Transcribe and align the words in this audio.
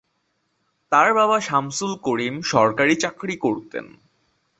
তার 0.91 1.09
বাবা 1.13 1.37
শামসুল 1.39 1.91
করিম 2.01 2.35
সরকারি 2.51 2.95
চাকরি 2.95 3.35
করতেন। 3.37 3.85